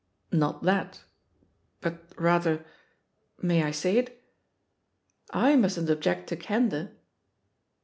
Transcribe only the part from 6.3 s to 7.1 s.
candour."